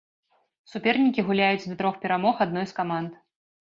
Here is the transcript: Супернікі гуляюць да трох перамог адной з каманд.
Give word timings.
Супернікі 0.71 1.25
гуляюць 1.29 1.67
да 1.69 1.77
трох 1.81 2.01
перамог 2.07 2.43
адной 2.47 2.65
з 2.73 2.77
каманд. 2.79 3.11